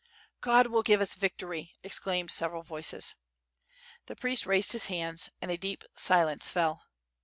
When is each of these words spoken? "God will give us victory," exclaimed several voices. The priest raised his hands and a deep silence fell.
"God 0.39 0.65
will 0.65 0.81
give 0.81 0.99
us 0.99 1.13
victory," 1.13 1.75
exclaimed 1.83 2.31
several 2.31 2.63
voices. 2.63 3.13
The 4.07 4.15
priest 4.15 4.47
raised 4.47 4.71
his 4.71 4.87
hands 4.87 5.29
and 5.43 5.51
a 5.51 5.57
deep 5.57 5.83
silence 5.93 6.49
fell. 6.49 6.85